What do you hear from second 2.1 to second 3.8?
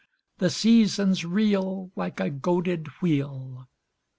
a goaded wheel.